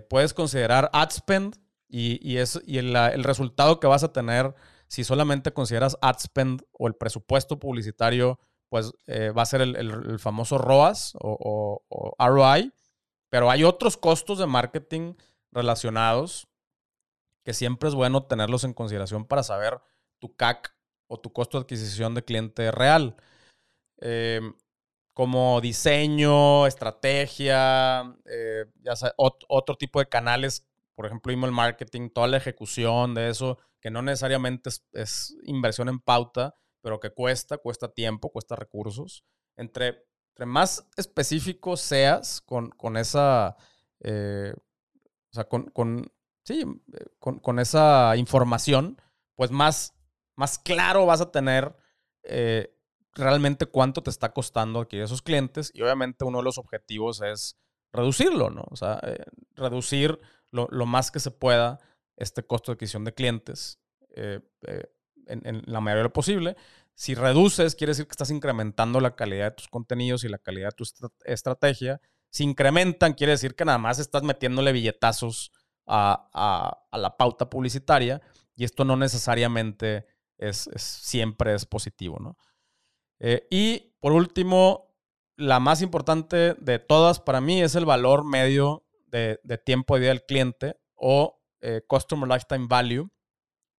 [0.09, 1.57] puedes considerar ad spend
[1.89, 4.55] y, y, y el, el, resultado que vas a tener
[4.93, 8.39] si solamente consideras ad spend o el presupuesto publicitario,
[8.69, 11.83] pues eh, va a ser el, famoso ROAS o,
[12.19, 12.71] ROI.
[13.31, 15.15] Pero hay otros costos de marketing
[15.51, 16.47] relacionados
[17.43, 19.81] que siempre es bueno tenerlos en consideración para saber
[20.19, 20.77] tu CAC
[21.07, 23.17] o tu costo de adquisición de cliente real.
[23.97, 24.53] Em,
[25.15, 32.37] como diseño, estrategia, eh, ya otro tipo de canales por ejemplo, email marketing, toda la
[32.37, 38.31] ejecución de eso, que no necesariamente es, inversión en pauta, pero que cuesta, cuesta tiempo,
[38.31, 39.25] cuesta recursos.
[39.57, 43.57] Entre, entre más específico seas con, con esa,
[44.01, 46.11] eh, o sea, con, con
[46.45, 46.65] sí,
[47.19, 49.01] con, con, esa información,
[49.35, 49.95] pues más,
[50.37, 51.77] más claro vas a tener
[52.23, 52.77] eh,
[53.15, 55.71] realmente cuánto te está costando adquirir esos clientes.
[55.75, 57.59] Y obviamente uno de los objetivos es
[57.93, 58.65] reducirlo, ¿no?
[58.71, 59.25] O sea, eh,
[59.55, 60.19] reducir
[60.53, 61.81] lo, más que se pueda
[62.17, 63.81] este costo de adquisición de clientes
[64.15, 64.85] eh, eh,
[65.27, 66.57] en, la mayoría de lo posible.
[66.95, 70.69] Si reduces, quiere decir que estás incrementando la calidad de tus contenidos y la calidad
[70.69, 70.85] de tu
[71.25, 72.01] estrategia.
[72.31, 75.53] Si incrementan, quiere decir que nada más estás metiéndole billetazos
[75.87, 78.21] a, la pauta publicitaria
[78.55, 80.07] y esto no necesariamente
[80.39, 82.19] es, siempre es positivo.
[82.21, 82.37] ¿no?
[83.21, 84.95] Eh, y por último,
[85.37, 90.11] la más importante de todas para mí es el valor medio de, tiempo de vida
[90.11, 93.11] del cliente o eh, Customer Lifetime Value.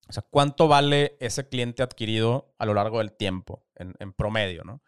[0.08, 4.84] O sea, cuánto vale ese cliente adquirido a lo largo del tiempo, en, promedio, ¿no?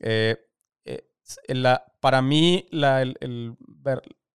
[0.00, 0.36] Eh,
[0.84, 1.08] eh,
[2.00, 3.56] para mí, el,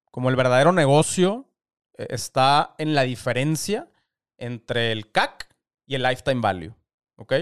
[0.09, 1.49] como el verdadero negocio
[1.97, 3.91] está en la diferencia
[4.37, 5.53] entre el CAC
[5.85, 6.75] y el Lifetime Value,
[7.17, 7.33] ¿ok?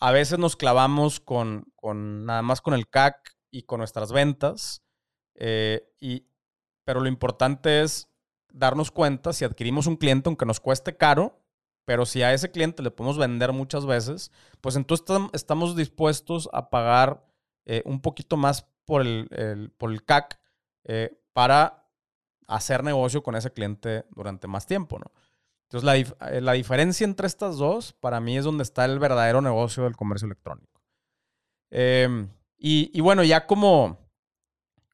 [0.00, 4.82] a veces nos clavamos con, con, nada más con el CAC y con nuestras ventas
[6.00, 6.26] y,
[6.86, 8.08] pero lo importante es
[8.52, 11.38] darnos cuenta si adquirimos un cliente, aunque nos cueste caro,
[11.84, 14.30] pero si a ese cliente le podemos vender muchas veces,
[14.60, 17.26] pues entonces estamos dispuestos a pagar
[17.64, 20.40] eh, un poquito más por el, por el CAC
[20.84, 21.90] eh, para
[22.46, 25.10] hacer negocio con ese cliente durante más tiempo, ¿no?
[25.64, 25.96] Entonces, la,
[26.30, 29.96] eh, la, diferencia entre estas dos, para mí, es donde está el verdadero negocio del
[29.96, 30.80] comercio electrónico.
[31.70, 33.98] Em, y, y, bueno, ya como,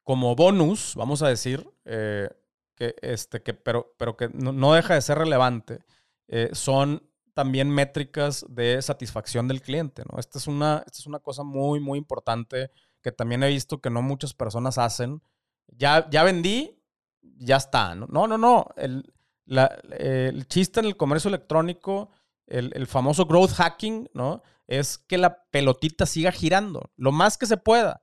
[0.03, 2.29] como bonus, vamos a decir, eh,
[2.75, 5.79] que, este, que, pero, pero que no, deja de ser relevante,
[6.27, 10.03] eh, son también métricas de satisfacción del cliente.
[10.11, 10.19] ¿no?
[10.19, 13.89] Esta, es una, esta es una cosa muy, muy importante que también he visto que
[13.89, 15.21] no muchas personas hacen.
[15.67, 16.79] Ya, ya vendí,
[17.21, 17.95] ya está.
[17.95, 18.37] No, no, no.
[18.37, 18.67] no.
[18.77, 19.11] El,
[19.45, 22.09] el chiste en el comercio electrónico,
[22.47, 24.41] el, el, famoso growth hacking, ¿no?
[24.67, 28.02] Es que la pelotita siga girando lo más que se pueda.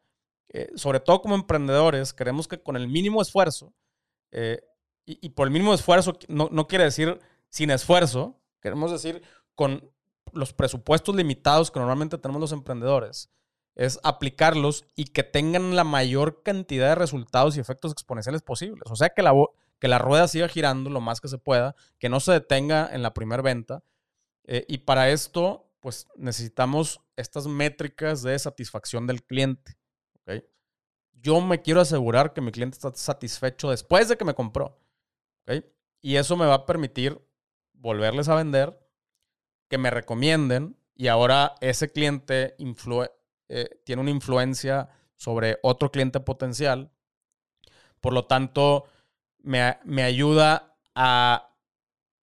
[0.53, 3.73] Eh, sobre todo como emprendedores, queremos que con el mínimo esfuerzo,
[4.33, 4.61] eh,
[5.07, 9.23] y, por el mínimo esfuerzo no, no, quiere decir sin esfuerzo, queremos decir
[9.57, 9.91] con
[10.33, 13.31] los presupuestos limitados que normalmente tenemos los emprendedores,
[13.75, 18.85] es aplicarlos y que tengan la mayor cantidad de resultados y efectos exponenciales posibles.
[18.91, 19.33] O sea, que la,
[19.79, 23.03] que la rueda siga girando lo más que se pueda, que no se detenga en
[23.03, 23.83] la primera venta.
[24.45, 29.80] Eh, y para esto, pues necesitamos estas métricas de satisfacción del cliente.
[31.21, 34.79] Yo me quiero asegurar que mi cliente está satisfecho después de que me compró.
[36.03, 37.21] Y eso me va a permitir
[37.75, 38.79] volverles a vender,
[39.69, 42.57] que me recomienden y ahora ese cliente
[43.49, 46.91] eh, tiene una influencia sobre otro cliente potencial.
[48.01, 48.85] Por lo tanto,
[49.39, 51.55] me, me ayuda a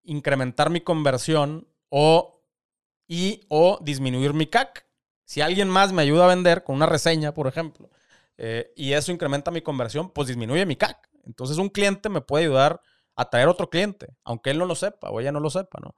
[0.04, 2.44] incrementar mi conversión o,
[3.08, 4.86] y o disminuir mi CAC.
[5.26, 7.90] Si alguien más me ayuda a vender con una reseña, por ejemplo,
[8.38, 11.10] eh, y eso incrementa mi conversión, pues disminuye mi CAC.
[11.26, 12.82] Entonces un cliente me puede ayudar
[13.16, 15.96] a traer otro cliente, aunque él no lo sepa o ella no lo sepa, ¿no?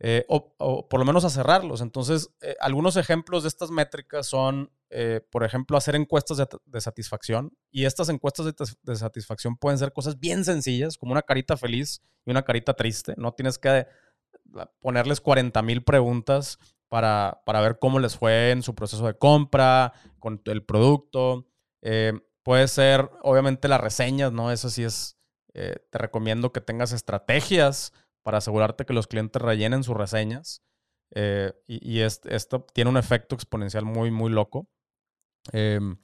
[0.00, 1.80] Eh, o, por lo menos a cerrarlos.
[1.80, 4.70] Entonces, eh, algunos ejemplos de estas métricas son,
[5.32, 7.52] por ejemplo, hacer encuestas de, satisfacción.
[7.72, 12.00] Y estas encuestas de, de, satisfacción pueden ser cosas bien sencillas, como una carita feliz
[12.24, 13.14] y una carita triste.
[13.16, 13.86] No tienes que
[14.80, 19.92] ponerles 40 mil preguntas para, para, ver cómo les fue en su proceso de compra,
[20.18, 21.47] con el producto.
[21.82, 22.12] Eh,
[22.48, 24.50] puede ser, obviamente, las reseñas, ¿no?
[24.50, 25.18] Eso sí es,
[25.52, 30.62] eh, te recomiendo que tengas estrategias para asegurarte que los clientes rellenen sus reseñas.
[31.14, 34.66] Eh, y, esto tiene un efecto exponencial muy, muy loco.
[35.52, 35.98] Em,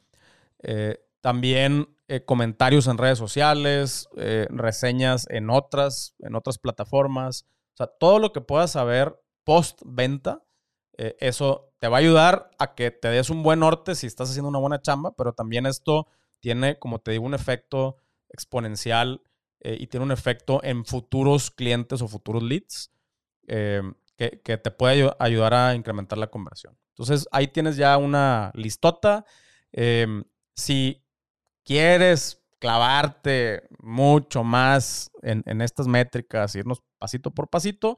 [0.63, 1.89] eh, también
[2.27, 4.07] comentarios en redes sociales,
[4.51, 7.47] reseñas en otras, en otras plataformas.
[7.73, 10.45] O sea, todo lo que puedas saber post venta,
[10.99, 14.49] eso te va a ayudar a que te des un buen norte si estás haciendo
[14.49, 16.07] una buena chamba, pero también esto
[16.41, 17.97] tiene, como te digo, un efecto
[18.31, 19.23] exponencial
[19.61, 22.91] y tiene un efecto en futuros clientes o futuros leads.
[23.47, 26.79] Em, que, te puede ayudar a incrementar la conversión.
[26.91, 29.25] Entonces ahí tienes ya una listota.
[29.73, 31.05] Em, si
[31.65, 37.97] quieres clavarte mucho más en, estas métricas, irnos pasito por pasito,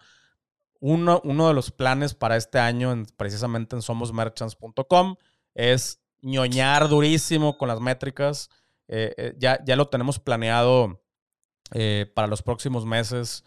[0.81, 5.17] uno, uno, de los planes para este año, precisamente en somosmerchants.com,
[5.55, 8.51] es ñoñar durísimo con las métricas.
[8.89, 11.03] Eh, eh, ya, ya, lo tenemos planeado
[11.73, 13.45] eh, para los próximos meses.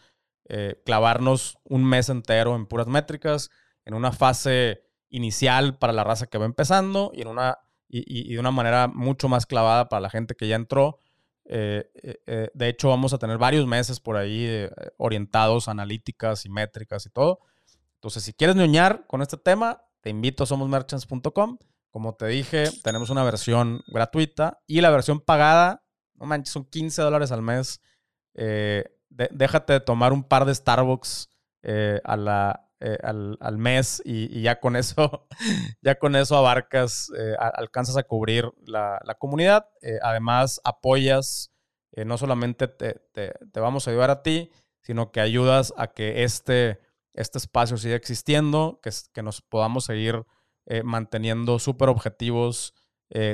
[0.83, 3.51] Clavarnos un mes entero en puras métricas,
[3.85, 8.39] en una fase inicial para la raza que va empezando y, en una, y, de
[8.39, 10.97] una manera mucho más clavada para la gente que ya entró.
[11.51, 11.89] Eh,
[12.25, 17.09] eh, de hecho, vamos a tener varios meses por ahí orientados analíticas y métricas y
[17.09, 17.39] todo.
[17.95, 21.57] Entonces, si quieres ñoñar con este tema, te invito a somosmerchants.com.
[21.91, 25.83] Como te dije, tenemos una versión gratuita y la versión pagada,
[26.13, 27.81] no manches, son 15 dólares al mes.
[28.35, 31.29] Eh, déjate de tomar un par de Starbucks
[31.63, 35.27] eh, a la, eh, al, mes y, ya con eso,
[35.81, 39.67] ya con eso abarcas, eh, alcanzas a cubrir la, comunidad.
[40.01, 41.51] además, apoyas,
[42.05, 43.01] no solamente te,
[43.53, 44.51] vamos a ayudar a ti,
[44.81, 46.79] sino que ayudas a que este,
[47.13, 50.25] este espacio siga existiendo, que, que nos podamos seguir
[50.83, 52.75] manteniendo súper objetivos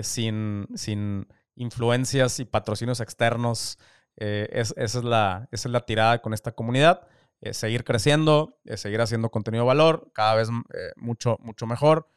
[0.02, 3.78] sin, sin influencias y patrocinios externos.
[4.18, 7.08] Eh, esa, es la, es la tirada con esta comunidad.
[7.41, 10.49] Eh, seguir creciendo, eh, seguir haciendo contenido de valor, cada vez
[10.95, 12.07] mucho, mucho mejor.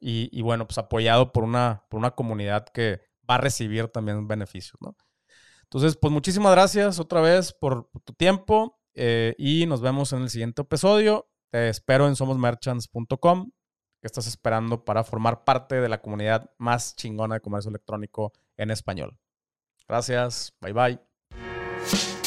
[0.00, 4.80] Y, bueno, pues apoyado por una, por una comunidad que va a recibir también beneficios,
[4.80, 4.96] ¿no?
[5.64, 10.62] Entonces, pues muchísimas gracias otra vez por, tu tiempo y nos vemos en el siguiente
[10.62, 11.28] episodio.
[11.50, 13.50] Te espero en somosmerchants.com,
[14.00, 18.70] que estás esperando para formar parte de la comunidad más chingona de comercio electrónico en
[18.70, 19.18] español.
[19.88, 20.54] Gracias.
[20.60, 22.17] Bye bye.